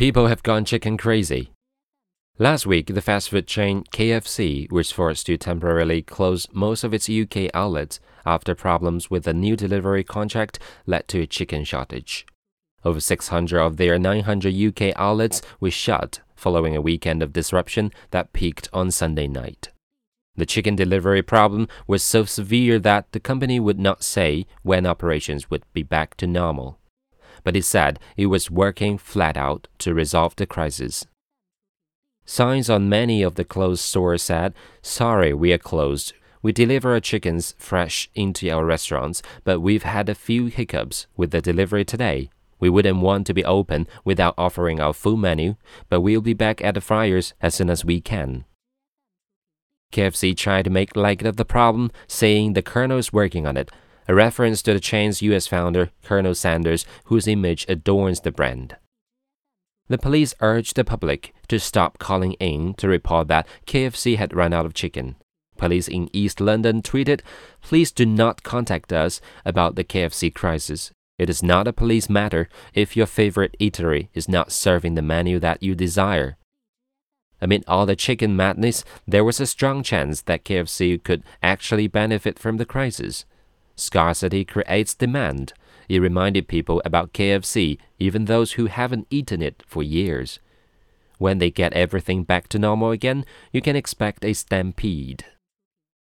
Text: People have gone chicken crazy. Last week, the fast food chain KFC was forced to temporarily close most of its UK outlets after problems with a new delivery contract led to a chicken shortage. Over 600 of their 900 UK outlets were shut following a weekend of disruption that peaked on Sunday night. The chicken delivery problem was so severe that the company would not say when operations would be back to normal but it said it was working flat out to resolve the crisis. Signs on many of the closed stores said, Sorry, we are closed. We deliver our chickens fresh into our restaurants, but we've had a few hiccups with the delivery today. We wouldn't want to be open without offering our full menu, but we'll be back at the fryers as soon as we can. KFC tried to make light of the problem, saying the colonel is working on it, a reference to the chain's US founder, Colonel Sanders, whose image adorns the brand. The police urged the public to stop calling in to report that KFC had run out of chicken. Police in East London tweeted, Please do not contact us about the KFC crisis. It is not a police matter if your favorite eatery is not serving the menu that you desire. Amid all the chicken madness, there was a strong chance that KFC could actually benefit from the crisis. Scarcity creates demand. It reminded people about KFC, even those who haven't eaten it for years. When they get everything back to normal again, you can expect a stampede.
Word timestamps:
People 0.00 0.28
have 0.28 0.42
gone 0.42 0.64
chicken 0.64 0.96
crazy. 0.96 1.52
Last 2.38 2.64
week, 2.64 2.86
the 2.86 3.02
fast 3.02 3.28
food 3.28 3.46
chain 3.46 3.84
KFC 3.92 4.72
was 4.72 4.90
forced 4.90 5.26
to 5.26 5.36
temporarily 5.36 6.00
close 6.00 6.46
most 6.54 6.84
of 6.84 6.94
its 6.94 7.10
UK 7.10 7.50
outlets 7.52 8.00
after 8.24 8.54
problems 8.54 9.10
with 9.10 9.26
a 9.26 9.34
new 9.34 9.56
delivery 9.56 10.02
contract 10.02 10.58
led 10.86 11.06
to 11.08 11.20
a 11.20 11.26
chicken 11.26 11.64
shortage. 11.64 12.24
Over 12.82 12.98
600 12.98 13.60
of 13.60 13.76
their 13.76 13.98
900 13.98 14.54
UK 14.54 14.94
outlets 14.96 15.42
were 15.60 15.70
shut 15.70 16.20
following 16.34 16.74
a 16.74 16.80
weekend 16.80 17.22
of 17.22 17.34
disruption 17.34 17.92
that 18.10 18.32
peaked 18.32 18.70
on 18.72 18.90
Sunday 18.90 19.28
night. 19.28 19.68
The 20.34 20.46
chicken 20.46 20.76
delivery 20.76 21.20
problem 21.20 21.68
was 21.86 22.02
so 22.02 22.24
severe 22.24 22.78
that 22.78 23.12
the 23.12 23.20
company 23.20 23.60
would 23.60 23.78
not 23.78 24.02
say 24.02 24.46
when 24.62 24.86
operations 24.86 25.50
would 25.50 25.64
be 25.74 25.82
back 25.82 26.16
to 26.16 26.26
normal 26.26 26.79
but 27.44 27.56
it 27.56 27.64
said 27.64 27.98
it 28.16 28.26
was 28.26 28.50
working 28.50 28.98
flat 28.98 29.36
out 29.36 29.68
to 29.78 29.94
resolve 29.94 30.36
the 30.36 30.46
crisis. 30.46 31.06
Signs 32.24 32.70
on 32.70 32.88
many 32.88 33.22
of 33.22 33.34
the 33.34 33.44
closed 33.44 33.82
stores 33.82 34.22
said, 34.22 34.54
Sorry, 34.82 35.34
we 35.34 35.52
are 35.52 35.58
closed. 35.58 36.12
We 36.42 36.52
deliver 36.52 36.92
our 36.92 37.00
chickens 37.00 37.54
fresh 37.58 38.08
into 38.14 38.48
our 38.50 38.64
restaurants, 38.64 39.22
but 39.44 39.60
we've 39.60 39.82
had 39.82 40.08
a 40.08 40.14
few 40.14 40.46
hiccups 40.46 41.06
with 41.16 41.32
the 41.32 41.40
delivery 41.40 41.84
today. 41.84 42.30
We 42.60 42.70
wouldn't 42.70 43.00
want 43.00 43.26
to 43.26 43.34
be 43.34 43.44
open 43.44 43.88
without 44.04 44.34
offering 44.38 44.80
our 44.80 44.92
full 44.92 45.16
menu, 45.16 45.56
but 45.88 46.02
we'll 46.02 46.20
be 46.20 46.34
back 46.34 46.62
at 46.62 46.74
the 46.74 46.80
fryers 46.80 47.34
as 47.40 47.54
soon 47.54 47.68
as 47.68 47.84
we 47.84 48.00
can. 48.00 48.44
KFC 49.92 50.36
tried 50.36 50.66
to 50.66 50.70
make 50.70 50.94
light 50.94 51.22
of 51.22 51.36
the 51.36 51.44
problem, 51.44 51.90
saying 52.06 52.52
the 52.52 52.62
colonel 52.62 52.98
is 52.98 53.12
working 53.12 53.46
on 53.46 53.56
it, 53.56 53.70
a 54.10 54.14
reference 54.14 54.60
to 54.60 54.72
the 54.72 54.80
chain's 54.80 55.22
US 55.22 55.46
founder, 55.46 55.90
Colonel 56.02 56.34
Sanders, 56.34 56.84
whose 57.04 57.28
image 57.28 57.64
adorns 57.68 58.22
the 58.22 58.32
brand. 58.32 58.74
The 59.86 59.98
police 59.98 60.34
urged 60.40 60.74
the 60.74 60.82
public 60.82 61.32
to 61.46 61.60
stop 61.60 62.00
calling 62.00 62.32
in 62.40 62.74
to 62.74 62.88
report 62.88 63.28
that 63.28 63.46
KFC 63.68 64.16
had 64.16 64.34
run 64.34 64.52
out 64.52 64.66
of 64.66 64.74
chicken. 64.74 65.14
Police 65.58 65.86
in 65.86 66.10
East 66.12 66.40
London 66.40 66.82
tweeted, 66.82 67.20
Please 67.62 67.92
do 67.92 68.04
not 68.04 68.42
contact 68.42 68.92
us 68.92 69.20
about 69.44 69.76
the 69.76 69.84
KFC 69.84 70.34
crisis. 70.34 70.90
It 71.16 71.30
is 71.30 71.40
not 71.40 71.68
a 71.68 71.72
police 71.72 72.10
matter 72.10 72.48
if 72.74 72.96
your 72.96 73.06
favorite 73.06 73.54
eatery 73.60 74.08
is 74.12 74.28
not 74.28 74.50
serving 74.50 74.96
the 74.96 75.02
menu 75.02 75.38
that 75.38 75.62
you 75.62 75.76
desire. 75.76 76.36
Amid 77.40 77.62
all 77.68 77.86
the 77.86 77.94
chicken 77.94 78.34
madness, 78.34 78.84
there 79.06 79.22
was 79.22 79.38
a 79.38 79.46
strong 79.46 79.84
chance 79.84 80.22
that 80.22 80.44
KFC 80.44 81.00
could 81.00 81.22
actually 81.44 81.86
benefit 81.86 82.40
from 82.40 82.56
the 82.56 82.66
crisis. 82.66 83.24
Scarcity 83.80 84.44
creates 84.44 84.94
demand. 84.94 85.54
It 85.88 86.00
reminded 86.00 86.48
people 86.48 86.82
about 86.84 87.12
KFC, 87.12 87.78
even 87.98 88.26
those 88.26 88.52
who 88.52 88.66
haven't 88.66 89.06
eaten 89.10 89.42
it 89.42 89.62
for 89.66 89.82
years. 89.82 90.38
When 91.18 91.38
they 91.38 91.50
get 91.50 91.72
everything 91.72 92.24
back 92.24 92.48
to 92.48 92.58
normal 92.58 92.90
again, 92.90 93.24
you 93.52 93.60
can 93.60 93.76
expect 93.76 94.24
a 94.24 94.32
stampede. 94.32 95.24